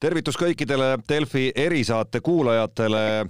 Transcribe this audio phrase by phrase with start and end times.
[0.00, 3.26] tervitus kõikidele Delfi erisaate kuulajatele.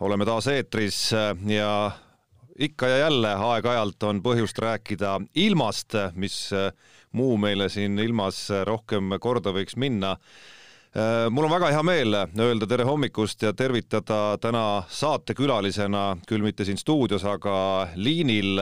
[0.00, 1.12] oleme taas eetris
[1.46, 1.90] ja
[2.58, 6.50] ikka ja jälle aeg-ajalt on põhjust rääkida ilmast, mis
[7.12, 10.63] muu meile siin ilmas rohkem korda võiks minna Äh,
[11.30, 16.78] mul on väga hea meel öelda tere hommikust ja tervitada täna saatekülalisena, küll mitte siin
[16.78, 18.60] stuudios, aga liinil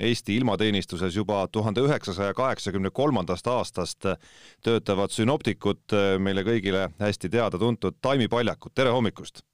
[0.00, 4.08] Eesti ilmateenistuses juba tuhande üheksasaja kaheksakümne kolmandast aastast
[4.64, 9.44] töötavad sünoptikud, meile kõigile hästi teada-tuntud Taimi Paljakut, tere hommikust!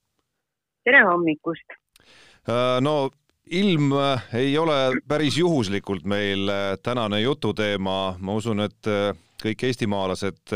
[0.87, 1.75] tere hommikust!
[2.47, 3.09] Äh, no
[3.51, 3.91] ilm
[4.33, 6.47] ei ole päris juhuslikult meil
[6.83, 8.91] tänane jututeema, ma usun, et
[9.41, 10.55] kõik eestimaalased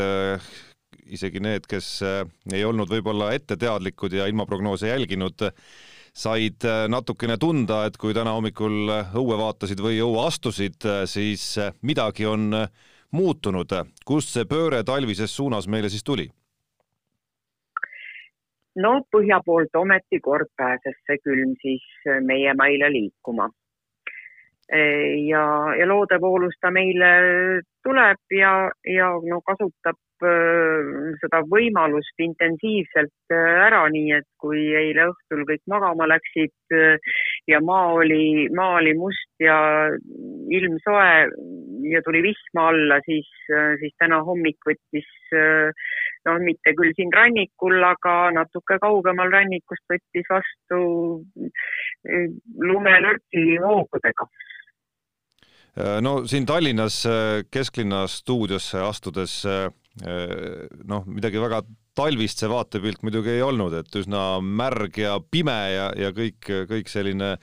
[1.14, 5.48] isegi need, kes äh, ei olnud võib-olla etteteadlikud ja ilmaprognoose jälginud,
[6.16, 11.54] said äh, natukene tunda, et kui täna hommikul õue vaatasid või õue astusid, äh, siis
[11.82, 12.50] midagi on
[13.16, 13.70] muutunud.
[14.04, 16.28] kust see pööre talvises suunas meile siis tuli?
[18.76, 21.84] no põhja poolt ometi kord pääses see külm siis
[22.20, 23.48] meie maile liikuma.
[24.68, 25.44] ja,
[25.78, 28.52] ja loodevoolus ta meile tuleb ja,
[28.84, 35.62] ja no kasutab Äh, seda võimalust intensiivselt äh, ära, nii et kui eile õhtul kõik
[35.68, 36.96] magama läksid äh,
[37.50, 39.58] ja maa oli, maa oli must ja
[40.48, 41.10] ilm soe
[41.92, 43.28] ja tuli vihma alla, siis,
[43.80, 50.80] siis täna hommik võttis noh, mitte küll siin rannikul, aga natuke kaugemal rannikust võttis vastu
[52.66, 54.26] lumelörtsi hoogudega
[56.02, 57.02] no siin Tallinnas
[57.52, 59.70] kesklinna stuudiosse astudes Äh,
[60.04, 61.62] noh, midagi väga
[61.96, 66.90] talvist see vaatepilt muidugi ei olnud, et üsna märg ja pime ja, ja kõik, kõik
[66.92, 67.36] selline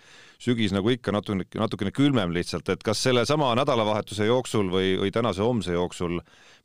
[0.44, 5.76] sügis nagu ikka natukene, natukene külmem lihtsalt, et kas sellesama nädalavahetuse jooksul või, või tänase-homse
[5.76, 6.20] jooksul,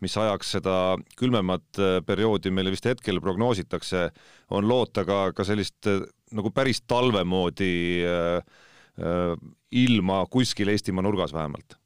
[0.04, 0.76] mis ajaks seda
[1.18, 4.08] külmemat äh, perioodi meile vist hetkel prognoositakse,
[4.54, 6.02] on loota ka, ka sellist äh,
[6.34, 8.40] nagu päris talve moodi äh,
[8.98, 9.34] äh,
[9.70, 11.78] ilma kuskil Eestimaa nurgas vähemalt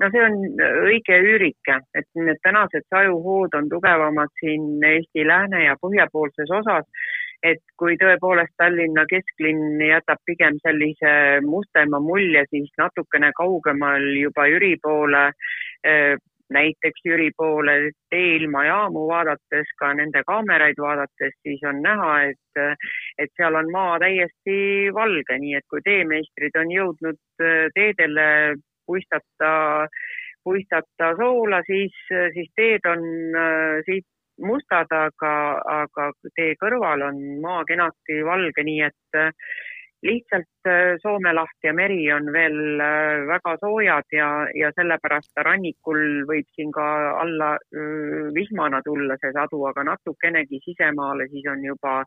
[0.00, 0.36] no see on
[0.88, 6.86] õige üürike, et need tänased sajuhood on tugevamad siin Eesti lääne ja põhjapoolses osas.
[7.42, 14.74] et kui tõepoolest Tallinna kesklinn jätab pigem sellise mustema mulje, siis natukene kaugemal juba Jüri
[14.82, 15.22] poole
[15.84, 16.18] eh,
[16.50, 22.80] näiteks Jüri poole teeilmajaamu vaadates, ka nende kaameraid vaadates, siis on näha, et,
[23.18, 24.58] et seal on maa täiesti
[24.94, 27.44] valge, nii et kui teemeistrid on jõudnud
[27.78, 28.26] teedele
[28.90, 29.86] puistata,
[30.44, 31.96] puistata soola, siis,
[32.34, 33.04] siis teed on
[33.36, 34.06] äh, siit
[34.40, 35.34] mustad, aga,
[35.82, 39.52] aga tee kõrval on maa kenasti valge, nii et äh,
[40.06, 42.80] lihtsalt äh, Soome laht ja meri on veel
[43.28, 46.86] väga soojad ja, ja sellepärast rannikul võib siin ka
[47.20, 47.52] alla
[48.34, 52.00] vihmana tulla see sadu, aga natukenegi sisemaale, siis on juba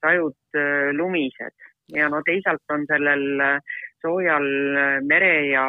[0.00, 0.62] tajud
[0.96, 1.54] lumised.
[1.94, 3.44] Ja no teisalt on sellel
[4.02, 4.48] soojal
[5.06, 5.66] mere ja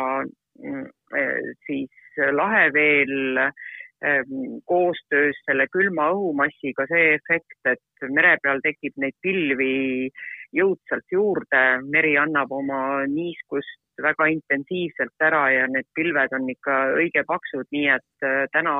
[1.68, 10.10] siis laheveel ehm, koostöös selle külma õhumassiga see efekt, et mere peal tekib neid pilvi
[10.56, 17.24] jõudsalt juurde, meri annab oma niiskust väga intensiivselt ära ja need pilved on ikka õige
[17.28, 18.76] paksud, nii et eh, täna,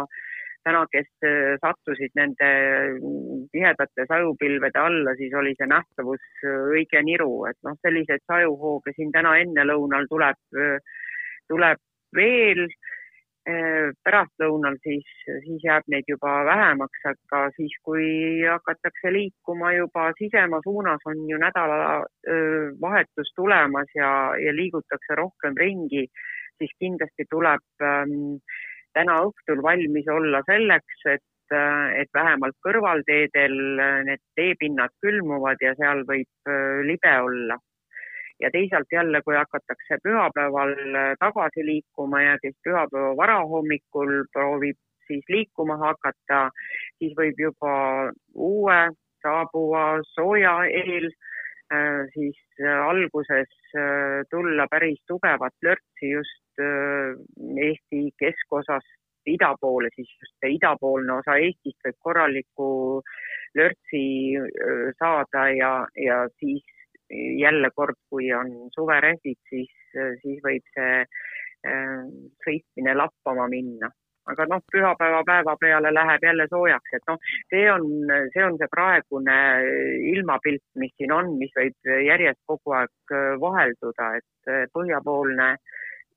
[0.68, 2.52] täna, kes eh, sattusid nende
[3.54, 9.38] tihedate sajupilvede alla, siis oli see nähtavus õige niru, et noh, selliseid sajuhooge siin täna
[9.42, 10.40] ennelõunal tuleb
[11.52, 11.80] tuleb
[12.16, 18.08] veel eh, pärastlõunal, siis, siis jääb neid juba vähemaks, aga siis, kui
[18.44, 24.12] hakatakse liikuma juba sisemaa suunas, on ju nädalavahetus tulemas ja,
[24.44, 26.08] ja liigutakse rohkem ringi,
[26.58, 28.38] siis kindlasti tuleb ähm,
[28.98, 33.54] täna õhtul valmis olla selleks, et et vähemalt kõrvalteedel
[34.04, 36.50] need teepinnad külmuvad ja seal võib
[36.84, 37.56] libe olla
[38.40, 45.26] ja teisalt jälle, kui hakatakse pühapäeval äh, tagasi liikuma ja kes pühapäeva varahommikul proovib siis
[45.30, 46.50] liikuma hakata,
[47.00, 47.76] siis võib juba
[48.36, 48.80] uue
[49.24, 53.56] saabuva sooja eel äh, siis äh, alguses
[54.32, 56.62] tulla päris tugevat lörtsi just
[57.62, 58.96] Eesti keskosast
[59.28, 62.70] ida poole, siis just idapoolne osa Eestist võib korraliku
[63.60, 64.06] lörtsi
[64.98, 65.74] saada ja,
[66.06, 66.64] ja siis
[67.12, 69.72] jälle kord, kui on suverehvid, siis,
[70.22, 72.04] siis võib see äh,
[72.46, 73.92] sõitmine lappama minna.
[74.28, 77.86] aga noh, pühapäeva päeva peale läheb jälle soojaks, et noh, see on,
[78.34, 79.38] see on see praegune
[80.12, 85.54] ilmapilt, mis siin on, mis võib järjest kogu aeg äh, vahelduda, et äh, põhjapoolne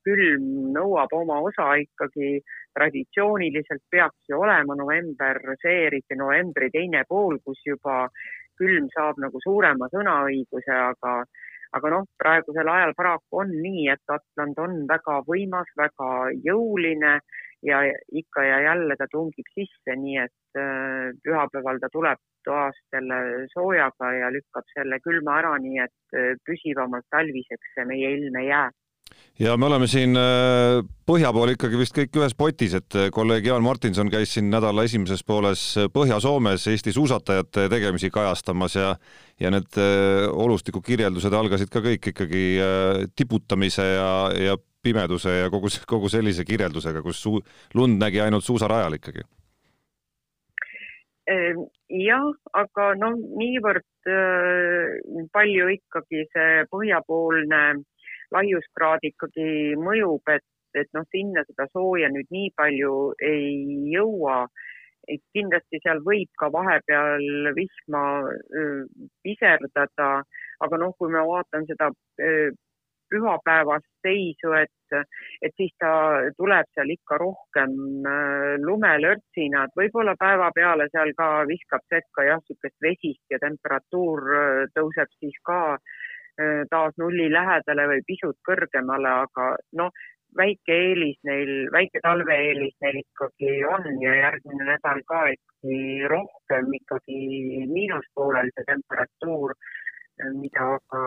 [0.03, 2.41] külm nõuab oma osa ikkagi,
[2.75, 8.07] traditsiooniliselt peaks ju olema november, see eriti novembri teine pool, kus juba
[8.59, 11.21] külm saab nagu suurema sõnaõiguse, aga
[11.77, 16.09] aga noh, praegusel ajal paraku on nii, et Atland on väga võimas, väga
[16.43, 17.13] jõuline
[17.63, 17.79] ja
[18.11, 24.11] ikka ja jälle ta tungib sisse, nii et äh, pühapäeval ta tuleb toast selle soojaga
[24.17, 28.67] ja lükkab selle külma ära, nii et äh, püsivamalt talviseks see meie ilm ei jää
[29.39, 33.65] ja me oleme siin äh, põhja pool ikkagi vist kõik ühes potis, et kolleeg Jaan
[33.65, 35.63] Martinson käis siin nädala esimeses pooles
[35.93, 38.95] Põhja-Soomes Eesti suusatajate tegemisi kajastamas ja
[39.41, 39.73] ja need
[40.29, 42.43] olustikukirjeldused algasid ka kõik ikkagi
[43.17, 47.41] tiputamise ja, ja pimeduse ja kogu, kogu sellise kirjeldusega, kus suu,
[47.73, 49.25] lund nägi ainult suusarajal ikkagi?
[51.91, 57.61] Jah, aga noh, niivõrd äh, palju ikkagi see põhjapoolne
[58.35, 60.45] laiuskraad ikkagi mõjub, et,
[60.77, 62.95] et noh, sinna seda sooja nüüd nii palju
[63.31, 63.55] ei
[63.95, 64.45] jõua.
[65.09, 68.03] et kindlasti seal võib ka vahepeal vihma
[69.25, 70.09] piserdada,
[70.61, 71.89] aga noh, kui ma vaatan seda
[73.11, 74.95] pühapäevast seisu, et,
[75.43, 75.91] et siis ta
[76.37, 77.73] tuleb seal ikka rohkem
[78.07, 84.23] äh, lumelörtsinad, võib-olla päeva peale seal ka viskab sekka jah, niisugust vesist ja temperatuur
[84.77, 86.00] tõuseb siis ka äh,
[86.71, 89.47] taas nulli lähedale või pisut kõrgemale, aga
[89.79, 89.91] noh,
[90.37, 97.19] väike eelis neil, väike talve-eelis neil ikkagi on ja järgmine nädal ka ikkagi rohkem ikkagi
[97.71, 99.55] miinuspoolel see temperatuur,
[100.39, 101.03] mida ka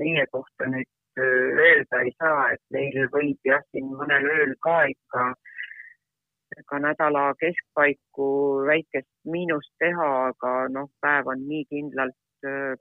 [0.00, 0.90] meie kohta nüüd
[1.24, 5.26] öelda ei saa, et neil võib jah, siin mõnel ööl ka ikka
[6.70, 8.26] ka nädala keskpaiku
[8.66, 12.23] väikest miinust teha, aga noh, päev on nii kindlalt äh,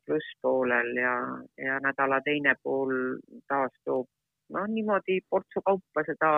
[0.06, 1.14] plusspoolel ja,
[1.58, 2.94] ja nädala teine pool
[3.48, 4.08] taas toob
[4.54, 6.32] noh, niimoodi portsu kaupa seda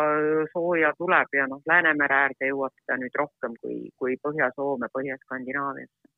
[0.53, 6.14] sooja tuleb ja noh, Läänemere äärde jõuab seda nüüd rohkem kui, kui Põhja-Soome, Põhja-Skandinaaviasse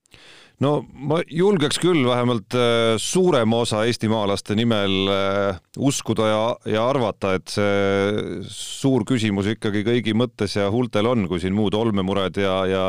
[0.64, 6.42] no ma julgeks küll vähemalt äh, suurema osa eestimaalaste nimel äh, uskuda ja,
[6.78, 11.78] ja arvata, et see suur küsimus ikkagi kõigi mõttes ja huultel on, kui siin muud
[11.78, 12.84] olmemured ja, ja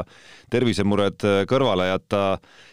[0.53, 2.23] tervisemured äh, kõrvale jätta.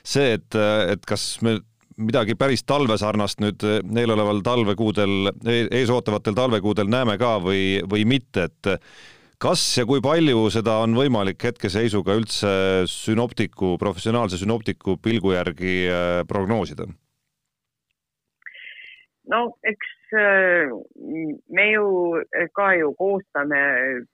[0.05, 1.59] see, et, et kas me
[1.95, 8.73] midagi päris talvesarnast nüüd eeloleval talvekuudel, e-, eesootavatel talvekuudel näeme ka või, või mitte, et
[9.41, 12.51] kas ja kui palju seda on võimalik hetkeseisuga üldse
[12.89, 16.87] sünoptiku, professionaalse sünoptiku pilgu järgi äh, prognoosida?
[19.25, 20.69] no eks äh,
[21.49, 21.85] me ju
[22.53, 23.61] ka ju koostame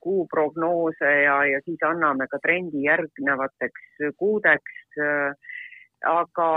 [0.00, 4.78] kuuprognoose ja, ja siis anname ka trendi järgnevateks kuudeks.
[4.96, 5.58] Äh,
[6.02, 6.48] aga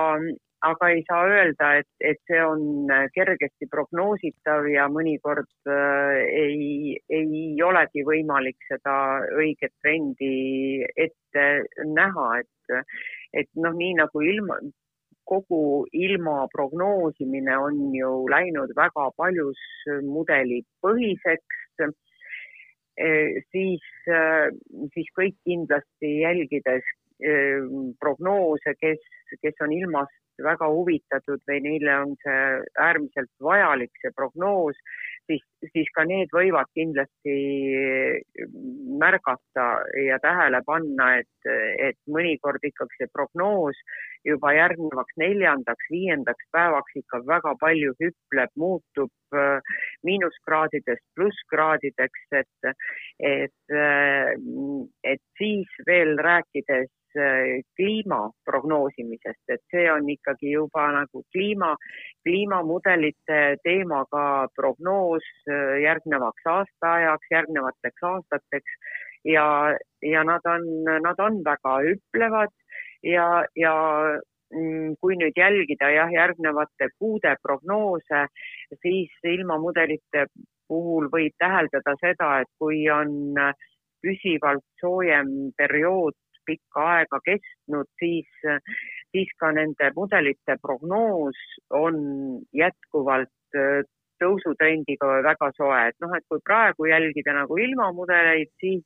[0.63, 6.95] aga ei saa öelda, et, et see on äh, kergesti prognoositav ja mõnikord äh, ei,
[7.09, 8.95] ei olegi võimalik seda
[9.35, 11.45] õiget trendi ette
[11.91, 12.81] näha, et,
[13.33, 14.59] et noh, nii nagu ilma,
[15.25, 19.61] kogu ilma prognoosimine on ju läinud väga paljus
[20.07, 23.83] mudelipõhiseks äh, siis,
[24.93, 26.85] siis kõik kindlasti jälgides
[27.99, 29.03] prognoose, kes,
[29.39, 32.39] kes on ilmast väga huvitatud või neile on see
[32.81, 34.79] äärmiselt vajalik, see prognoos,
[35.29, 37.35] siis, siis ka need võivad kindlasti
[38.99, 39.67] märgata
[40.05, 41.49] ja tähele panna, et,
[41.89, 43.79] et mõnikord ikkagi see prognoos
[44.25, 52.71] juba järgnevaks neljandaks, viiendaks päevaks ikka väga palju hüpleb, muutub äh, miinuskraadidest plusskraadideks, et,
[53.19, 54.33] et, äh,
[55.13, 61.69] et siis veel rääkides Äh, kliima prognoosimisest, et see on ikkagi juba nagu kliima,
[62.27, 64.23] kliimamudelite teemaga
[64.57, 65.29] prognoos
[65.83, 68.77] järgnevaks aastaajaks, järgnevateks aastateks.
[69.25, 69.45] Ja,
[70.05, 70.65] ja nad on,
[71.01, 72.51] nad on väga hüplevad
[73.03, 73.75] ja, ja
[74.53, 78.27] mm, kui nüüd jälgida jah, järgnevate kuude prognoose,
[78.83, 80.27] siis ilmamudelite
[80.67, 83.33] puhul võib täheldada seda, et kui on
[84.05, 88.29] püsivalt soojem periood pikka aega kestnud, siis,
[89.09, 91.39] siis ka nende mudelite prognoos
[91.73, 91.97] on
[92.53, 93.81] jätkuvalt äh,
[94.25, 98.85] tõusutrendiga väga soe, et noh, et kui praegu jälgida nagu ilmamudeleid, siis,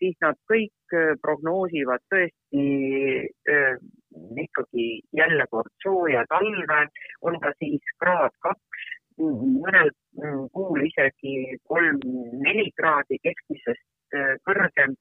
[0.00, 2.64] siis nad kõik äh, prognoosivad tõesti
[3.52, 3.76] äh,
[4.46, 6.82] ikkagi jälle kord sooja talve,
[7.28, 8.90] on ta siis kraad kaks,
[9.22, 14.16] mõnel mm, kuul isegi kolm-neli kraadi keskmisest
[14.48, 14.96] kõrgem.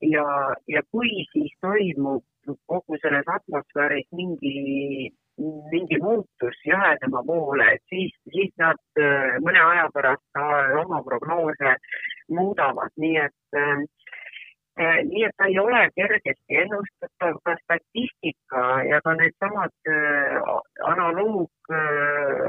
[0.00, 0.24] Ja,
[0.68, 2.24] ja kui siis toimub
[2.66, 5.10] kogu selles atmosfääris mingi,
[5.72, 10.42] mingi muutus jahedama poole, et siis, siis nad äh, mõne aja pärast
[10.84, 11.76] oma prognoose
[12.36, 13.82] muudavad, nii et äh,
[14.80, 19.92] äh, nii et ta ei ole kergesti ennustatav, ka statistika ja ka needsamad
[20.92, 21.72] analoog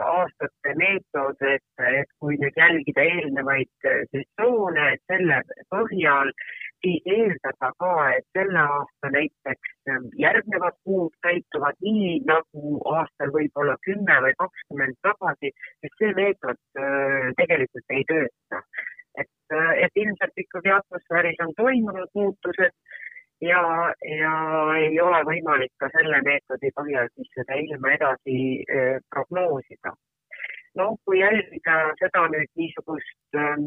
[0.08, 3.72] aastate meetod, et, et kui nüüd jälgida eelnevaid
[4.12, 5.42] sessioone, et selle
[5.74, 6.34] põhjal
[6.82, 9.71] siis eeldada ka, et selle aasta näiteks
[10.20, 15.54] järgnevad kuud käituvad nii nagu aastal võib-olla kümme või kakskümmend tagasi,
[15.84, 18.64] sest see meetod äh, tegelikult ei tööta.
[19.22, 22.76] et, äh, et ilmselt ikkagi atmosfääris on toimunud muutused
[23.42, 23.64] ja,
[24.20, 24.36] ja
[24.78, 29.96] ei ole võimalik ka selle meetodi põhjal siis seda ilma edasi äh, prognoosida
[30.80, 33.66] noh, kui jälgida seda nüüd niisugust ähm,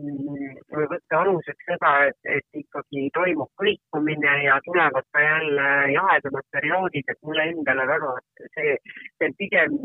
[0.72, 7.08] või võtta aluseks seda, et, et ikkagi toimub kõikumine ja tulevad ka jälle jahedamad perioodid,
[7.08, 8.16] et mulle endale väga
[8.56, 8.78] see,
[9.20, 9.78] see pigem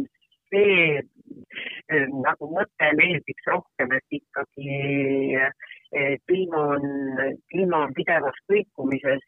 [0.49, 1.01] see
[2.25, 4.77] nagu mõte meeldiks rohkem, et ikkagi
[6.29, 6.85] kliima on,
[7.51, 9.25] kliima on pidevas kõikumises,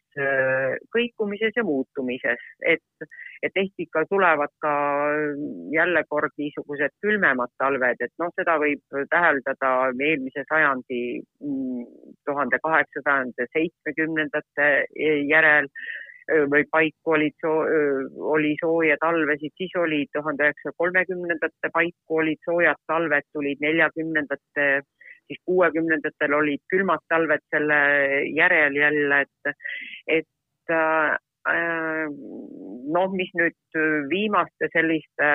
[0.93, 2.41] kõikumises ja muutumises,
[2.73, 3.07] et,
[3.43, 4.73] et ehk ikka tulevad ka
[5.73, 11.89] jälle kord niisugused külmemad talved, et noh, seda võib täheldada eelmise sajandi mm,
[12.29, 14.69] tuhande kaheksasajanda seitsmekümnendate
[15.29, 15.69] järel
[16.51, 17.65] või paiku olid soo-,
[18.35, 24.67] oli sooja talvesid, siis oli tuhande üheksasaja kolmekümnendate paiku olid soojad talved, tulid neljakümnendate,
[25.27, 27.81] siis kuuekümnendatel olid külmad talved selle
[28.37, 29.57] järel jälle, et,
[30.19, 31.17] et äh,
[31.47, 33.79] noh, mis nüüd
[34.11, 35.29] viimaste selliste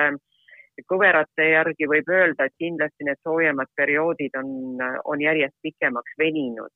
[0.87, 6.71] kõverate järgi võib öelda, et kindlasti need soojemad perioodid on, on järjest pikemaks veninud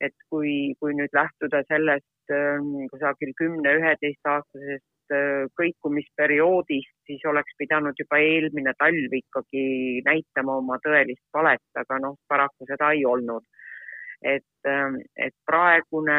[0.00, 8.20] et kui, kui nüüd lähtuda sellest ähm, kusagil kümne-üheteistaastasest äh, kõikumisperioodist, siis oleks pidanud juba
[8.22, 9.64] eelmine talv ikkagi
[10.06, 13.46] näitama oma tõelist palet, aga noh, paraku seda ei olnud.
[14.22, 16.18] Et, ähm, et praegune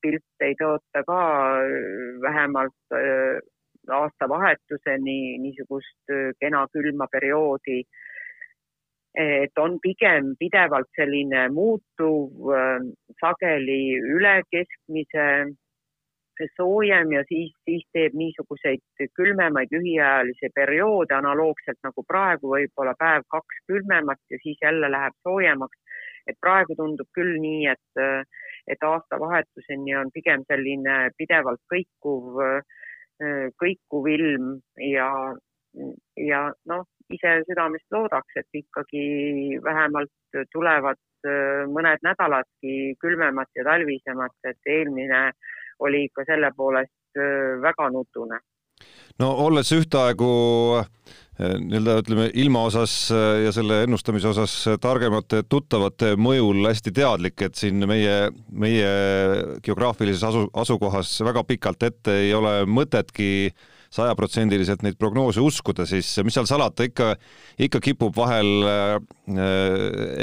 [0.00, 1.22] pilt ei tõota ka
[1.60, 3.40] äh, vähemalt äh,
[3.88, 7.82] aastavahetuseni niisugust kena külma perioodi.
[9.18, 12.84] Et on pigem pidevalt selline muutuv, äh,
[13.20, 13.80] sageli
[14.16, 15.28] üle keskmise
[16.56, 24.20] soojem ja siis, siis teeb niisuguseid külmemaid lühiajalisi perioode analoogselt nagu praegu, võib-olla päev-kaks külmemat
[24.30, 25.78] ja siis jälle läheb soojemaks.
[26.28, 28.26] et praegu tundub küll nii, et,
[28.68, 32.36] et aastavahetuseni on pigem selline pidevalt kõikuv,
[33.62, 34.50] kõikuv ilm
[34.90, 35.08] ja,
[36.20, 36.84] ja noh,
[37.16, 45.22] ise südamest loodaks, et ikkagi vähemalt tulevad äh, mõned nädaladki külmemad ja talvisemad, et eelmine
[45.78, 47.22] oli ikka selle poolest
[47.62, 48.40] väga nutune.
[49.18, 50.30] no olles ühtaegu
[51.38, 52.92] nii-öelda ütleme ilma osas
[53.44, 58.92] ja selle ennustamise osas targemate tuttavate mõjul hästi teadlik, et siin meie, meie
[59.62, 66.18] geograafilises asu, asukohas väga pikalt ette ei ole mõtetki äh, sajaprotsendiliselt neid prognoose uskuda, siis
[66.24, 67.16] mis seal salata, ikka,
[67.64, 68.96] ikka kipub vahel äh,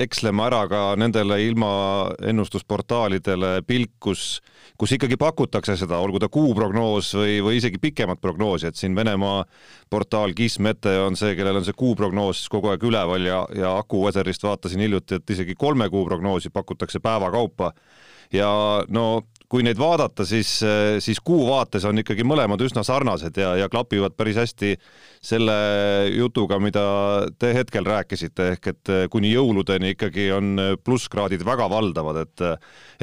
[0.03, 4.41] ekslema ära ka nendele ilmaennustusportaalidele pilk, kus,
[4.77, 9.39] kus ikkagi pakutakse seda, olgu ta kuuprognoos või, või isegi pikemat prognoosi, et siin Venemaa
[9.89, 14.43] portaal Gizmete on see, kellel on see kuuprognoos kogu aeg üleval ja, ja Aku Weatherist
[14.45, 17.73] vaatasin hiljuti, et isegi kolme kuu prognoosi pakutakse päeva kaupa
[18.33, 18.49] ja
[18.89, 19.21] no
[19.55, 20.49] kui neid vaadata, siis,
[20.99, 24.73] siis kuu vaates on ikkagi mõlemad üsna sarnased ja, ja klapivad päris hästi
[25.23, 25.53] selle
[26.11, 26.81] jutuga, mida
[27.39, 32.43] te hetkel rääkisite, ehk et kuni jõuludeni ikkagi on plusskraadid väga valdavad, et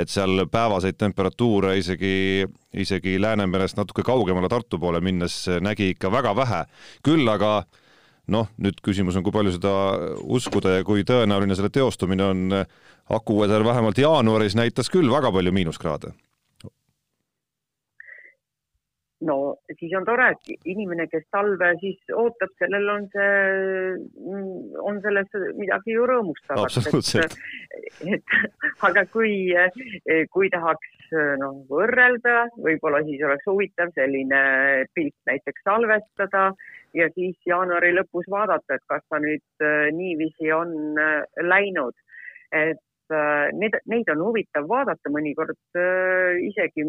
[0.02, 2.44] et seal päevaseid temperatuure isegi,
[2.84, 6.64] isegi Läänemerest natuke kaugemale Tartu poole minnes nägi ikka väga vähe.
[7.04, 7.62] küll aga
[8.28, 9.72] noh, nüüd küsimus on, kui palju seda
[10.20, 12.50] uskuda ja kui tõenäoline selle teostumine on.
[13.12, 16.12] akuveser vähemalt jaanuaris näitas küll väga palju miinuskraade
[19.26, 19.36] no
[19.78, 23.32] siis on tore, et inimene, kes talve siis ootab, sellel on see,
[24.82, 26.78] on selles midagi ju rõõmustavat.
[27.22, 27.36] et,
[28.16, 28.36] et
[28.88, 29.34] aga kui,
[30.34, 34.42] kui tahaks noh, võrrelda, võib-olla siis oleks huvitav selline
[34.96, 36.50] pilt näiteks salvestada
[36.96, 40.74] ja siis jaanuari lõpus vaadata, et kas ta nüüd niiviisi on
[41.48, 41.94] läinud.
[42.52, 42.80] et
[43.56, 45.80] need, neid on huvitav vaadata mõnikord
[46.48, 46.84] isegi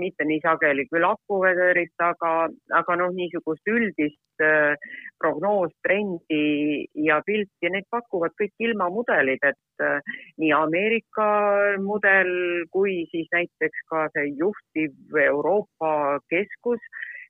[0.00, 2.32] mitte nii sageli küll akuvederit, aga,
[2.80, 4.74] aga noh, niisugust üldist äh,
[5.20, 11.28] prognoostrendi ja pilti, neid pakuvad kõik ilmamudelid, et äh, nii Ameerika
[11.84, 12.32] mudel
[12.74, 15.92] kui siis näiteks ka see juhtiv Euroopa
[16.30, 16.82] keskus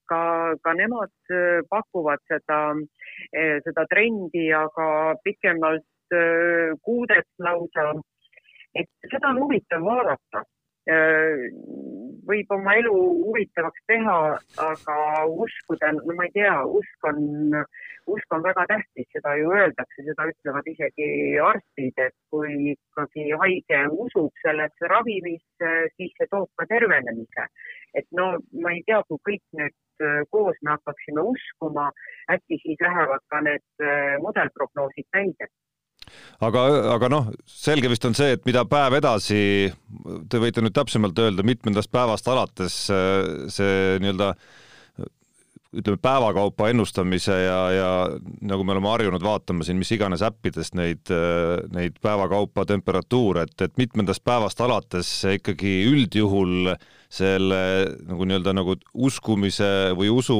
[0.08, 0.20] ka,
[0.64, 1.12] ka nemad
[1.68, 2.60] pakuvad seda,
[3.64, 4.88] seda trendi, aga
[5.24, 6.16] pikemalt
[6.84, 7.90] kuudeks lausa.
[8.78, 10.44] et seda on huvitav vaadata
[12.28, 12.94] võib oma elu
[13.24, 14.16] huvitavaks teha,
[14.64, 14.96] aga
[15.44, 17.20] uskuda, no ma ei tea, usk on,
[18.14, 21.08] usk on väga tähtis, seda ju öeldakse, seda ütlevad isegi
[21.50, 27.48] arstid, et kui ikkagi haige usub sellesse ravimisse, siis see toob ka tervenemise.
[27.96, 29.76] et no ma ei tea, kui kõik nüüd
[30.30, 31.88] koos me hakkaksime uskuma,
[32.30, 33.88] äkki siis lähevad ka need
[34.22, 35.48] mudelprognoosid täide
[36.44, 39.40] aga, aga noh, selge vist on see, et mida päev edasi,
[40.30, 44.32] te võite nüüd täpsemalt öelda, mitmendast päevast alates see nii-öelda
[45.76, 47.88] ütleme, päevakaupa ennustamise ja, ja
[48.48, 51.12] nagu me oleme harjunud vaatama siin mis iganes äppidest neid,
[51.74, 56.72] neid päevakaupa temperatuure, et, et mitmendast päevast alates ikkagi üldjuhul
[57.08, 57.60] selle
[58.04, 60.38] nagu nii-öelda nagu uskumise või usu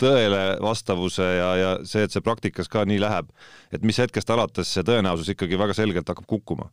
[0.00, 3.28] tõele vastavuse ja, ja see, et see praktikas ka nii läheb,
[3.72, 6.70] et mis hetkest alates see tõenäosus ikkagi väga selgelt hakkab kukkuma?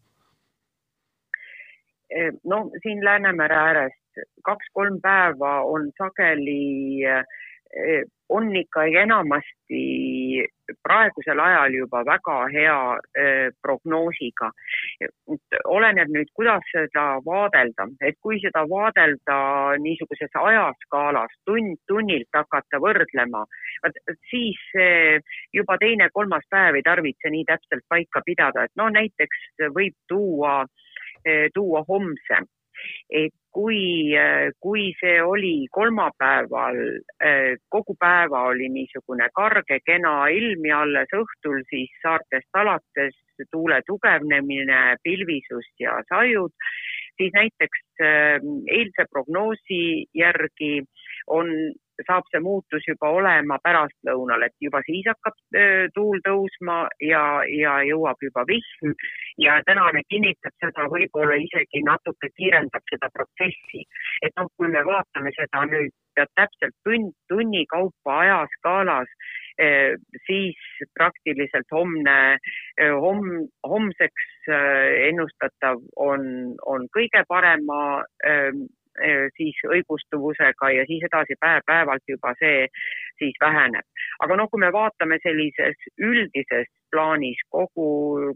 [2.49, 3.97] no siin Läänemere ääres
[4.43, 7.03] kaks-kolm päeva on sageli
[8.29, 9.83] on ikka enamasti
[10.85, 12.79] praegusel ajal juba väga hea
[13.17, 14.51] eh, prognoosiga.
[15.65, 19.37] oleneb nüüd, kuidas seda vaadelda, et kui seda vaadelda
[19.81, 23.45] niisuguses ajaskaalas tund tunnilt hakata võrdlema,
[24.29, 24.61] siis
[25.53, 30.63] juba teine-kolmas päev ei tarvitse nii täpselt paika pidada, et no näiteks võib tuua,
[31.25, 32.43] eh, tuua homse
[33.09, 34.13] et kui,
[34.61, 36.77] kui see oli kolmapäeval,
[37.69, 43.17] kogu päeva oli niisugune karge, kena ilm ja alles õhtul siis saartest alates
[43.51, 46.53] tuule tugevnemine, pilvisus ja sajud,
[47.17, 49.83] siis näiteks eilse prognoosi
[50.13, 50.83] järgi
[51.27, 51.51] on
[52.07, 55.37] saab see muutus juba olema pärastlõunal, et juba siis hakkab
[55.95, 58.93] tuul tõusma ja, ja jõuab juba vihm
[59.41, 63.85] ja tänane kinnitab seda, võib-olla isegi natuke kiirendab seda protsessi.
[64.21, 65.95] et noh, kui me vaatame seda nüüd
[66.35, 69.11] täpselt tund, tunni kaupa ajaskaalas,
[70.27, 70.59] siis
[70.95, 72.37] praktiliselt homne,
[72.79, 74.49] homm, homseks
[75.09, 78.03] ennustatav on, on kõige parema
[79.37, 82.67] siis õigustuvusega ja siis edasi päev-päevalt juba see
[83.19, 83.85] siis väheneb.
[84.23, 87.89] aga noh, kui me vaatame sellises üldises plaanis kogu,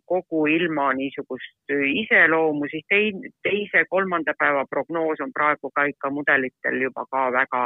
[0.05, 7.05] kogu ilma niisugust iseloomu, siis tei-, teise-kolmanda päeva prognoos on praegu ka ikka mudelitel juba
[7.11, 7.63] ka väga,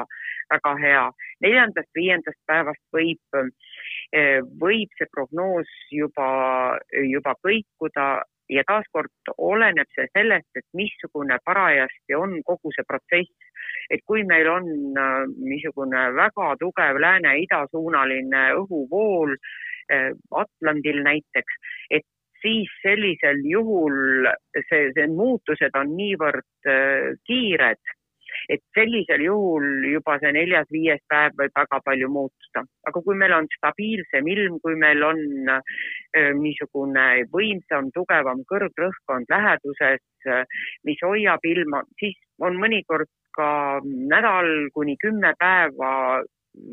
[0.54, 1.06] väga hea.
[1.44, 3.42] neljandast-viiendast päevast võib,
[4.14, 6.30] eh, võib see prognoos juba,
[7.12, 8.08] juba kõikuda
[8.50, 13.34] ja taaskord oleneb see sellest, et missugune parajasti on kogu see protsess.
[13.90, 14.66] et kui meil on
[15.00, 21.60] äh, niisugune väga tugev lääne-idasuunaline õhuvool äh, Atlandil näiteks,
[21.92, 22.04] et
[22.42, 24.28] siis sellisel juhul
[24.70, 27.97] see, see muutused on niivõrd äh, kiired
[28.50, 32.64] et sellisel juhul juba see neljas-viies päev võib väga palju muutuda.
[32.88, 35.20] aga kui meil on stabiilsem ilm, kui meil on
[35.52, 40.46] äh, niisugune võimsam, tugevam kõrgrõhkkond läheduses, äh,
[40.88, 46.24] mis hoiab ilma, siis on mõnikord ka nädal kuni kümme päeva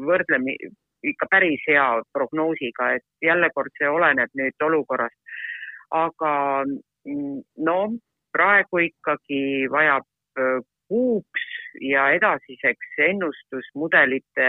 [0.09, 0.57] võrdlemi
[1.05, 5.19] ikka päris hea prognoosiga, et jälle kord see oleneb nüüd olukorrast.
[5.95, 7.77] aga mm, no
[8.33, 10.07] praegu ikkagi vajab
[10.89, 11.45] kuuks
[11.81, 14.49] ja edasiseks ennustusmudelite,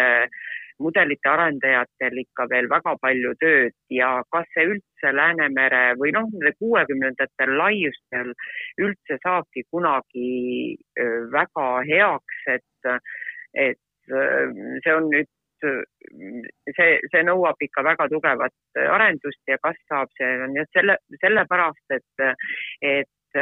[0.80, 3.76] mudelite arendajatel ikka veel väga palju tööd.
[3.93, 8.34] Ja kas see üldse Läänemere või noh, nende kuuekümnendatel laiustel
[8.82, 10.76] üldse saabki kunagi
[11.36, 12.91] väga heaks, et,
[13.54, 15.32] et see on nüüd
[15.65, 21.95] see, see nõuab ikka väga tugevat arendust ja kas saab, see on just selle, sellepärast,
[21.95, 22.28] et,
[22.82, 23.39] et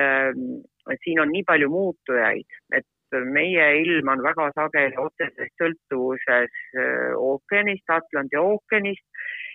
[1.04, 2.88] siin on nii palju muutujaid, et
[3.34, 9.06] meie ilm on väga sageli otseses sõltuvuses äh, ookeanist, Atlandi ookeanist.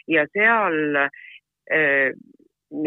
[0.09, 2.11] Ja seal äh,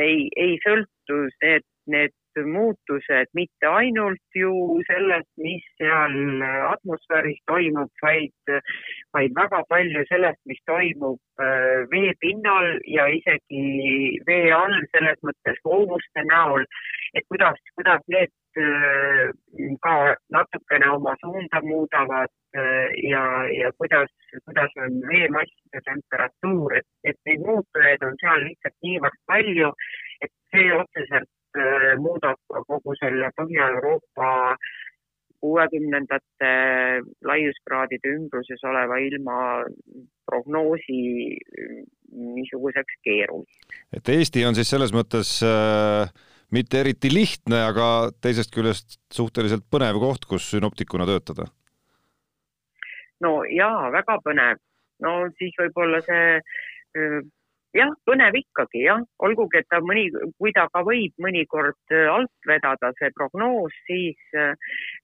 [0.08, 2.16] ei, ei sõltu need, need
[2.48, 4.52] muutused mitte ainult ju
[4.88, 8.54] sellest, mis seal atmosfääris toimub, vaid,
[9.14, 16.28] vaid väga palju sellest, mis toimub äh, veepinnal ja isegi vee all selles mõttes koomuste
[16.30, 16.68] näol,
[17.16, 19.32] et kuidas, kuidas need Äh,
[19.80, 24.12] ka natukene oma suunda muudavad äh, ja, ja kuidas,
[24.46, 29.70] kuidas on veemasside temperatuur, et, et neid muutujaid on seal lihtsalt niivõrd palju,
[30.28, 31.41] et see otseselt äh,
[32.00, 34.56] muudab kogu selle Põhja-Euroopa
[35.42, 36.52] kuuekümnendate
[37.26, 39.38] laiuskraadide ümbruses oleva ilma
[40.30, 41.00] prognoosi
[42.12, 43.80] niisuguseks keeruliseks.
[43.98, 46.12] et Eesti on siis selles mõttes äh,
[46.52, 47.88] mitte eriti lihtne, aga
[48.22, 51.50] teisest küljest suhteliselt põnev koht, kus sünoptikuna töötada?
[53.26, 54.62] no jaa, väga põnev.
[55.02, 56.26] no siis võib-olla see
[57.78, 60.08] jah, põnev ikkagi jah, olgugi, et ta mõni,
[60.40, 64.40] kui ta ka võib mõnikord alt vedada, see prognoos, siis,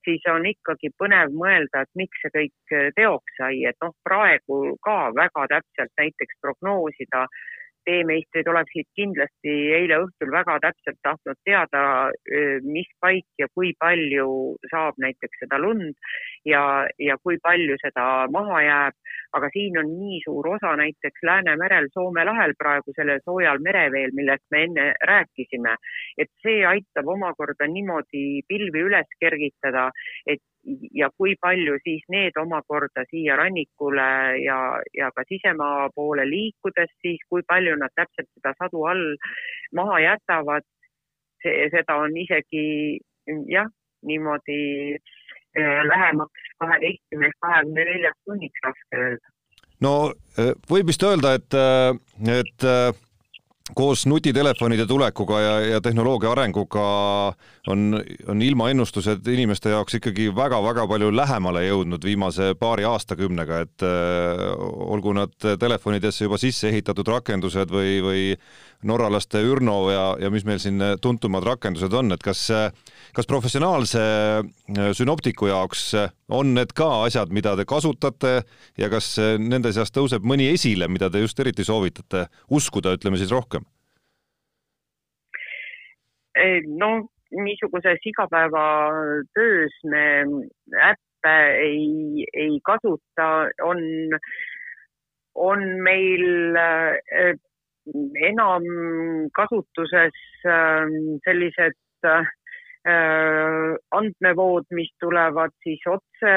[0.08, 4.98] siis on ikkagi põnev mõelda, et miks see kõik teoks sai, et noh, praegu ka
[5.18, 7.28] väga täpselt näiteks prognoosida
[7.88, 11.84] teemeistrid oleksid kindlasti eile õhtul väga täpselt tahtnud teada,
[12.68, 14.30] mis paik ja kui palju
[14.72, 15.96] saab näiteks seda lund
[16.48, 16.62] ja,
[17.00, 19.04] ja kui palju seda maha jääb.
[19.38, 24.46] aga siin on nii suur osa näiteks Läänemerel, Soome lahel praegu sellel soojal mereveel, millest
[24.52, 25.76] me enne rääkisime,
[26.18, 29.90] et see aitab omakorda niimoodi pilvi üles kergitada,
[30.26, 30.42] et
[30.96, 34.08] ja kui palju siis need omakorda siia rannikule
[34.44, 34.58] ja,
[34.98, 39.06] ja ka sisemaa poole liikudes, siis kui palju nad täpselt seda sadu all
[39.76, 40.68] maha jätavad,
[41.44, 43.00] seda on isegi
[43.52, 43.70] jah,
[44.06, 44.60] niimoodi
[44.96, 49.34] eh, lähemaks kaheteistkümnest, kahekümne neljaks tunniks raske öelda.
[49.82, 49.94] no
[50.38, 52.70] eh, võib vist öelda, et, eh, et
[53.76, 56.84] koos nutitelefonide tulekuga ja, ja tehnoloogia arenguga
[57.68, 64.46] on, on ilmaennustused inimeste jaoks ikkagi väga-väga palju lähemale jõudnud viimase paari aastakümnega, et äh,
[64.88, 68.24] olgu nad telefonidesse juba sisse ehitatud rakendused või, või
[68.88, 72.48] norralaste Ürno ja, ja mis meil siin tuntumad rakendused on, et kas,
[73.14, 75.90] kas professionaalse äh, sünoptiku jaoks
[76.30, 78.42] on need ka asjad, mida te kasutate
[78.78, 83.32] ja kas nende seas tõuseb mõni esile, mida te just eriti soovitate uskuda, ütleme siis
[83.32, 83.66] rohkem?
[86.78, 90.22] no niisuguses igapäevatöös me
[90.86, 93.80] äppe ei, ei kasuta, on,
[95.36, 97.34] on meil äh,
[98.30, 98.64] enam
[99.34, 100.18] kasutuses
[101.26, 101.78] sellised
[102.88, 106.34] andmevood, mis tulevad siis otse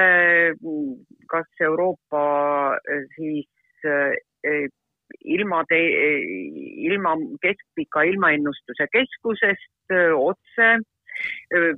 [1.30, 2.22] kas Euroopa
[3.14, 3.46] siis
[5.24, 5.64] ilma,
[6.90, 10.72] ilma keskpika ilmaennustuse keskusest otse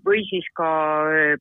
[0.06, 0.70] või siis ka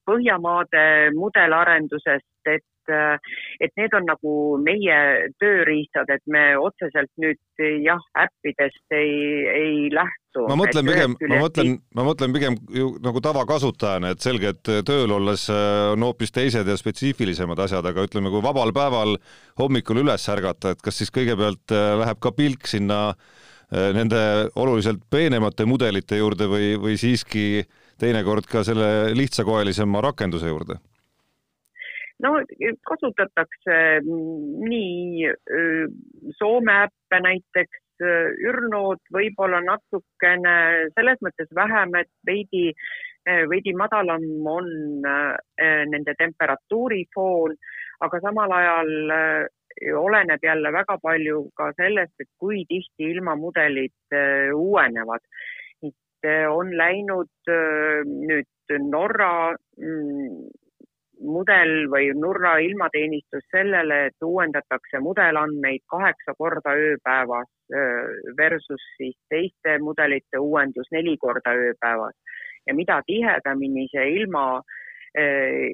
[0.08, 0.84] Põhjamaade
[1.16, 4.98] mudelarendusest, et et need on nagu meie
[5.42, 7.40] tööriistad, et me otseselt nüüd
[7.84, 9.14] jah, äppidest ei,
[9.52, 10.46] ei lähtu.
[10.50, 15.12] ma mõtlen pigem, ma mõtlen, ma mõtlen pigem ju nagu tavakasutajana, et selge, et tööl
[15.18, 19.18] olles äh, on hoopis teised ja spetsiifilisemad asjad, aga ütleme, kui vabal päeval
[19.60, 24.22] hommikul üles ärgata, et kas siis kõigepealt äh, läheb ka pilk sinna äh, nende
[24.56, 27.66] oluliselt peenemate mudelite juurde või, või siiski
[28.02, 30.80] teinekord ka selle lihtsakoelisema rakenduse juurde?
[32.24, 32.34] No
[32.88, 35.30] kasutatakse nii
[36.38, 37.80] Soome äppe näiteks,
[38.50, 40.56] Ürnood võib-olla natukene
[40.96, 42.72] selles mõttes vähem, et veidi,
[43.52, 44.70] veidi madalam on
[45.92, 47.54] nende temperatuurifoon,
[48.02, 48.90] aga samal ajal
[50.02, 54.18] oleneb jälle väga palju ka sellest, et kui tihti ilmamudelid
[54.58, 55.22] uuenevad.
[56.50, 57.50] on läinud
[58.06, 60.50] nüüd Norra mm,
[61.22, 67.50] mudel või Nurra ilmateenistus sellele, et uuendatakse mudelandmeid kaheksa korda ööpäevas
[68.38, 72.16] versus siis teiste mudelite uuendus neli korda ööpäevas.
[72.68, 74.62] ja mida tihedamini see ilma,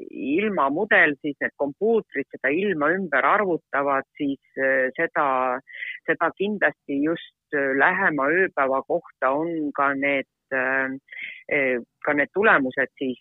[0.10, 4.40] ilmamudel, siis need kompuutrid seda ilma ümber arvutavad, siis
[4.96, 5.28] seda,
[6.08, 10.28] seda kindlasti just lähema ööpäeva kohta on ka need
[12.06, 13.20] ka need tulemused siis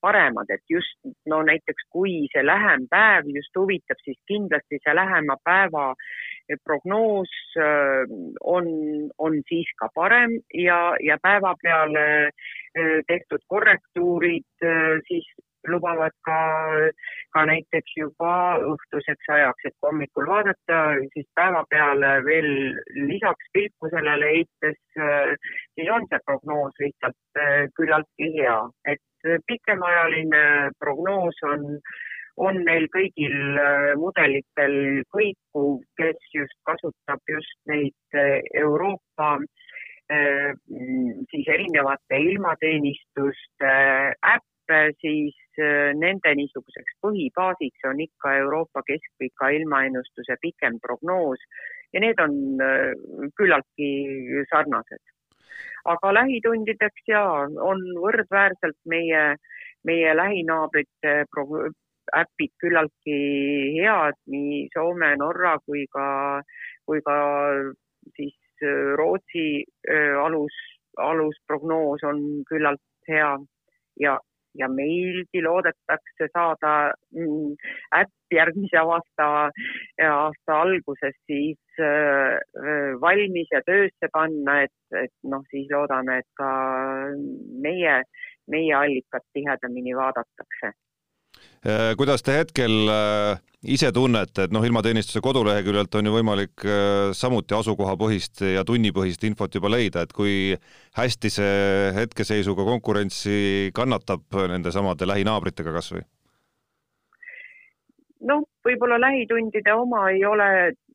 [0.00, 5.36] paremad, et just no näiteks kui see lähem päev just huvitab, siis kindlasti see lähema
[5.44, 5.92] päeva
[6.64, 8.04] prognoos äh,
[8.40, 8.66] on,
[9.18, 14.66] on siis ka parem ja, ja päeva peale äh, tehtud korrektuurid
[15.08, 15.28] siis
[15.68, 16.38] lubavad ka,
[17.34, 18.34] ka näiteks juba
[18.72, 20.80] õhtuseks ajaks, et hommikul vaadata,
[21.14, 22.50] siis päeva peale veel
[23.08, 28.58] lisaks pilku sellele heites, siis on see prognoos lihtsalt eh, küllaltki hea,
[28.94, 30.44] et pikemaajaline
[30.82, 31.66] prognoos on,
[32.48, 34.78] on neil kõigil eh, mudelitel
[35.14, 39.36] kõikuv, kes just kasutab just neid eh, Euroopa
[40.12, 43.70] siis erinevate ilmateenistuste
[44.28, 44.51] äppe,
[45.00, 51.42] siis äh, nende niisuguseks põhibaasiks on ikka Euroopa Keskpika ilmaennustuse pikem prognoos
[51.92, 52.92] ja need on äh,
[53.38, 53.90] küllaltki
[54.50, 55.02] sarnased.
[55.84, 57.22] aga lähitundideks ja
[57.70, 59.22] on võrdväärselt meie
[59.84, 61.14] meie lähinaabrite
[62.16, 63.16] äpid küllaltki
[63.78, 66.06] head, nii Soome, Norra kui ka,
[66.86, 67.16] kui ka
[68.16, 68.38] siis
[68.98, 69.64] Rootsi
[70.22, 70.54] alus,
[70.98, 73.32] alusprognoos on küllalt hea
[74.00, 74.18] ja
[74.58, 77.54] ja meilgi loodetakse saada mm,
[78.00, 79.28] äpp järgmise aasta,
[80.08, 82.36] aasta alguses siis äh,
[83.00, 86.52] valmis ja töösse panna, et, et noh, siis loodame, et ka
[87.64, 87.98] meie,
[88.52, 90.72] meie allikat tihedamini vaadatakse.
[90.72, 90.91] Äh,
[91.96, 97.54] kuidas te hetkel äh, ise tunnete, et noh, ilmateenistuse koduleheküljelt on ju võimalik äh, samuti
[97.54, 100.56] asukohapõhist ja tunnipõhist infot juba leida, et kui
[100.98, 106.02] hästi see hetkeseisuga konkurentsi kannatab nendesamade lähinaabritega kas või?
[108.26, 110.48] noh, võib-olla lähitundide oma ei ole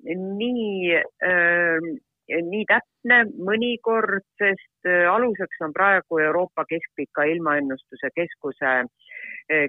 [0.07, 1.87] nii äh,
[2.27, 8.87] nii täpne mõnikord, sest aluseks on praegu Euroopa Keskpika Ilmaennustuse Keskuse äh,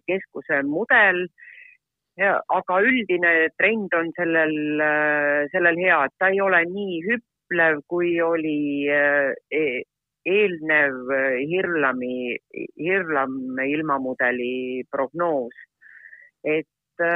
[0.06, 1.28] keskuse mudel.
[2.18, 8.16] aga üldine trend on sellel, eh, sellel hea, et ta ei ole nii hüplev, kui
[8.20, 9.84] oli e-,
[10.26, 11.12] eelnev
[11.46, 12.34] Hirlami,
[12.74, 15.54] Hirlam ilmamudeli prognoos.
[16.42, 17.06] et,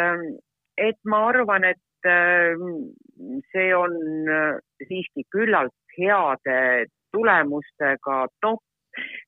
[0.78, 2.07] et ma arvan, et
[3.52, 3.94] see on
[4.88, 8.61] siiski küllalt heade tulemustega, noh,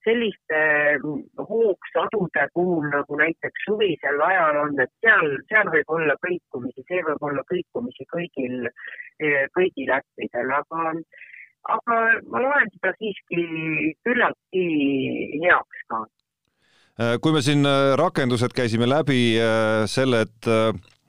[0.04, 0.60] selliste
[1.48, 7.24] hoogsadude puhul nagu näiteks suvisel ajal on, et seal, seal võib olla kõikumisi, see võib
[7.28, 8.68] olla kõikumisi kõigil,
[9.56, 10.90] kõigil äppidel, aga,
[11.76, 13.46] aga ma loen seda siiski
[14.04, 14.66] küllaltki
[15.46, 16.04] heaks ka.
[17.24, 17.64] kui me siin
[18.00, 19.22] rakendused käisime läbi
[19.90, 20.52] selle, et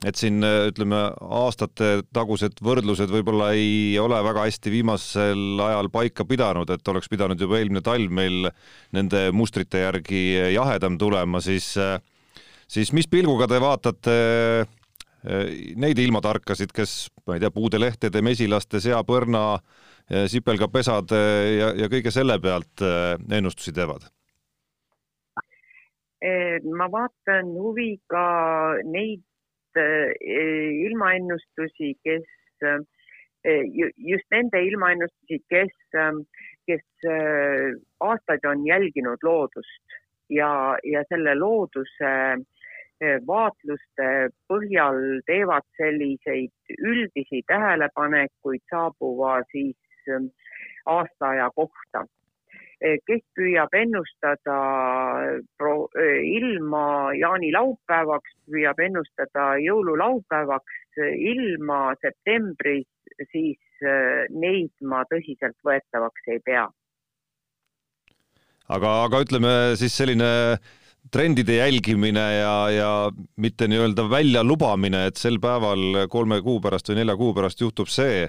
[0.04, 0.98] et siin ütleme,
[1.38, 7.40] aastate tagused võrdlused võib-olla ei ole väga hästi viimasel ajal paika pidanud, et oleks pidanud
[7.40, 8.50] juba eelmine talv meil
[8.96, 11.72] nende mustrite järgi jahedam tulema, siis,
[12.68, 14.18] siis mis pilguga te vaatate
[15.80, 19.56] neid ilmatarkasid, kes, ma ei tea, puudelehtede, mesilaste, seapõrna,
[20.30, 21.22] sipelgapesade
[21.56, 22.84] ja, ja kõige selle pealt
[23.32, 24.10] ennustusi teevad?
[26.76, 28.22] ma vaatan huviga
[28.88, 29.25] neid
[30.86, 32.26] ilmaennustusi, kes
[32.62, 33.62] eh,
[33.96, 35.72] just nende ilmaennustusi, kes,
[36.66, 39.96] kes eh, aastaid on jälginud loodust
[40.30, 42.12] ja, ja selle looduse
[43.26, 44.06] vaatluste
[44.48, 49.76] põhjal teevad selliseid üldisi tähelepanekuid saabuva siis
[50.86, 52.06] aastaaja kohta.
[52.06, 52.25] Eh,
[52.80, 54.56] kes püüab ennustada
[55.56, 62.88] pro, eh, ilma jaanilaupäevaks, püüab ennustada jõululaupäevaks ilma septembris,
[63.32, 66.66] siis eh, neid ma tõsiseltvõetavaks ei pea.
[68.68, 70.58] aga, aga ütleme siis selline
[71.14, 72.90] trendide jälgimine ja, ja
[73.38, 78.26] mitte nii-öelda väljalubamine, et sel päeval kolme kuu pärast või nelja kuu pärast juhtub see,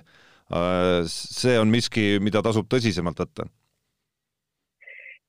[1.09, 3.47] see on miski, mida tasub tõsisemalt võtta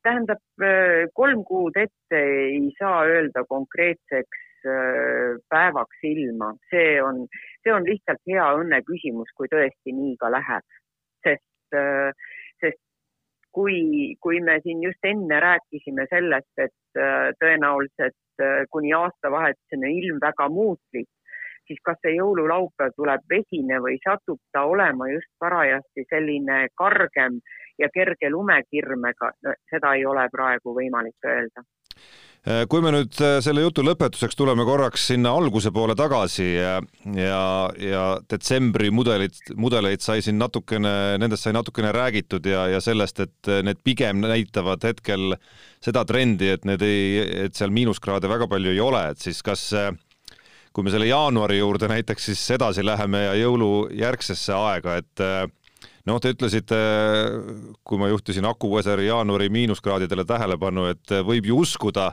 [0.09, 7.27] tähendab, äh, kolm kuud ette ei saa öelda konkreetseks äh, päevaks ilma, see on,
[7.62, 10.66] see on lihtsalt hea õnne küsimus, kui tõesti nii ka läheb.
[11.27, 12.12] sest, äh,
[12.62, 12.81] sest
[13.53, 16.75] kui, kui me siin just enne rääkisime sellest, et
[17.38, 21.09] tõenäoliselt kuni aastavahetuseni ilm väga muutlik,
[21.66, 27.40] siis kas see jõululaupäev tuleb vesine või satub ta olema just parajasti selline kargem
[27.79, 29.33] ja kerge lumekirmega,
[29.71, 31.64] seda ei ole praegu võimalik öelda.
[32.49, 36.77] Äh, kui me nüüd äh, selle jutu lõpetuseks tuleme korraks sinna alguse poole tagasi ja,
[37.19, 37.41] ja,
[37.83, 43.53] ja detsembri mudelid, mudeleid sai siin natukene, nendest sai natukene räägitud ja, ja sellest, et
[43.67, 45.35] need pigem näitavad hetkel
[45.85, 49.67] seda trendi, et need ei, et seal miinuskraade väga palju ei ole, et siis kas
[50.73, 55.27] kui me selle jaanuari juurde näiteks siis edasi läheme ja jõulujärgsesse aega, et
[56.09, 56.79] noh, te ütlesite,
[57.87, 62.11] kui ma juhtisin Aku-Weseri jaanuari miinuskraadidele tähelepanu, et võib ju uskuda,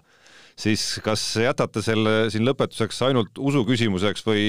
[0.60, 4.45] siis kas jätate selle siin lõpetuseks ainult usu küsimuseks või,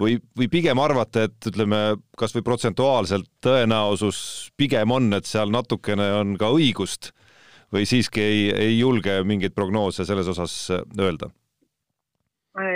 [0.00, 1.82] või, või pigem arvate, et ütleme,
[2.18, 4.22] kasvõi protsentuaalselt tõenäosus
[4.56, 7.12] pigem on, et seal natukene on ka õigust
[7.72, 11.32] või siiski ei, ei julge mingeid prognoose selles osas öelda?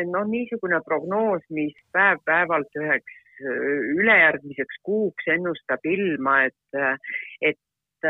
[0.08, 7.00] no niisugune prognoos, mis päev-päevalt üheks ülejärgmiseks kuuks ennustab ilma, et,
[7.40, 8.08] et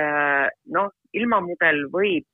[0.72, 2.26] noh, ilmamudel võib,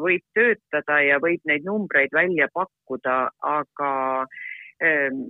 [0.00, 3.92] võib töötada ja võib neid numbreid välja pakkuda, aga
[4.80, 5.20] ehm,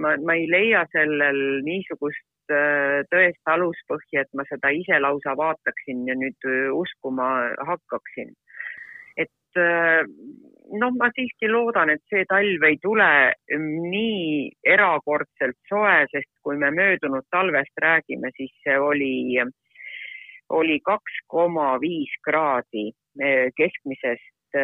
[0.00, 2.24] ma, ma ei leia sellel niisugust
[3.12, 7.28] tõest aluspõhja, et ma seda ise lausa vaataksin ja nüüd uskuma
[7.68, 8.32] hakkaksin.
[9.20, 9.58] et
[10.68, 13.08] noh, ma siiski loodan, et see talv ei tule
[13.56, 19.38] nii erakordselt soe, sest kui me möödunud talvest räägime, siis see oli,
[20.60, 22.90] oli kaks koma viis kraadi
[23.58, 24.58] keskmisest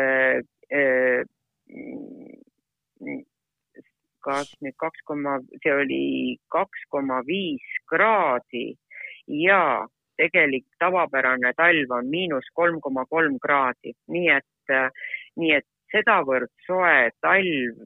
[4.25, 6.05] kas nüüd kaks koma, see oli
[6.53, 8.73] kaks koma viis kraadi
[9.29, 9.85] ja
[10.17, 14.75] tegelik tavapärane talv on miinus kolm koma kolm kraadi, nii et,
[15.41, 17.81] nii et sedavõrd soe talv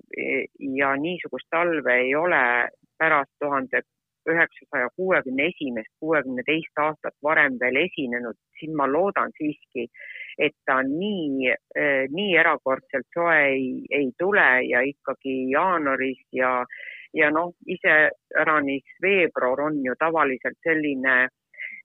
[0.81, 2.43] ja niisugust talve ei ole
[2.99, 3.83] pärast tuhande
[4.29, 9.87] üheksasaja kuuekümne esimest, kuuekümne teist aastat varem veel esinenud, siis ma loodan siiski,
[10.39, 11.55] et ta nii,
[12.13, 16.53] nii erakordselt soe ei, ei tule ja ikkagi jaanuaris ja,
[17.17, 21.17] ja noh, iseäranis veebruar on ju tavaliselt selline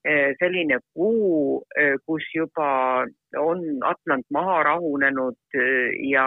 [0.04, 1.62] selline kuu,
[2.04, 3.06] kus juba
[3.40, 5.56] on Atlant maha rahunenud
[6.04, 6.26] ja,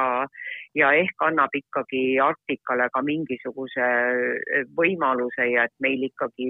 [0.75, 3.89] ja ehk annab ikkagi Arktikale ka mingisuguse
[4.79, 6.49] võimaluse ja et meil ikkagi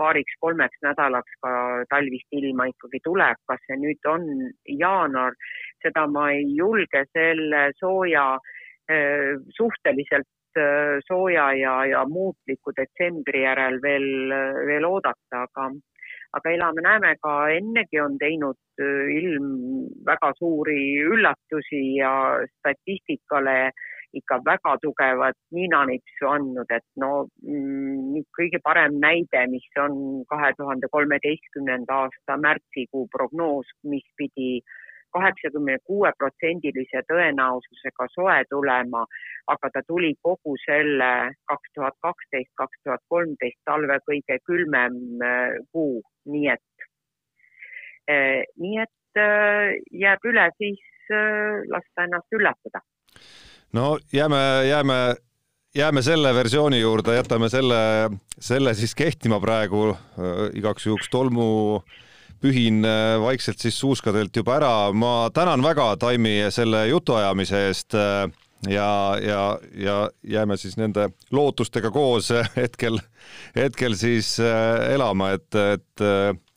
[0.00, 1.52] paariks-kolmeks nädalaks ka
[1.90, 4.28] talvist ilma ikkagi tuleb, kas see nüüd on
[4.66, 5.36] jaanuar,
[5.84, 8.26] seda ma ei julge selle sooja,
[9.56, 10.28] suhteliselt
[11.06, 14.08] sooja ja, ja muutliku detsembri järel veel,
[14.68, 15.70] veel oodata, aga
[16.36, 18.84] aga elame-näeme ka ennegi on teinud
[19.18, 19.48] ilm
[20.06, 22.12] väga suuri üllatusi ja
[22.58, 23.72] statistikale
[24.12, 27.10] ikka väga tugevat ninanipsu andnud, et no
[27.48, 29.96] mm, kõige parem näide, mis on
[30.28, 34.60] kahe tuhande kolmeteistkümnenda aasta märtsikuu prognoos, mis pidi
[35.16, 39.04] kaheksakümne kuue protsendilise tõenäosusega soe tulema,
[39.54, 41.10] aga ta tuli kogu selle
[41.50, 44.96] kaks tuhat kaksteist, kaks tuhat kolmteist talve kõige külmem
[45.72, 46.86] kuu, nii et,
[48.60, 49.20] nii et
[50.02, 50.80] jääb üle siis
[51.70, 52.82] lasta ennast üllatada
[53.72, 54.98] no jääme, jääme,
[55.74, 57.82] jääme selle versiooni juurde, jätame selle,
[58.38, 59.90] selle siis kehtima praegu
[60.54, 61.82] igaks juhuks tolmu
[62.42, 62.82] pühin
[63.22, 64.92] vaikselt siis suuskadelt juba ära.
[64.92, 67.94] ma tänan väga, Taimi, selle jutuajamise eest
[68.68, 72.98] ja, ja, ja jääme siis nende lootustega koos hetkel,
[73.56, 74.36] hetkel siis
[74.94, 76.06] elama, et, et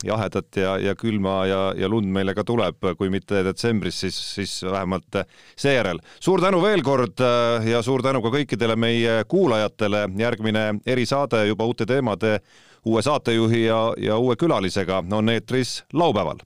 [0.06, 4.56] jahedat ja, ja külma ja, ja lund meile ka tuleb, kui mitte detsembris, siis, siis
[4.64, 5.22] vähemalt
[5.58, 6.00] seejärel.
[6.20, 10.08] suur tänu veel kord äh, ja suur tänu ka kõikidele meie kuulajatele.
[10.18, 12.40] järgmine erisaade juba uute teemade,
[12.86, 16.44] uue saatejuhi ja, ja uue külalisega on eetris laupäeval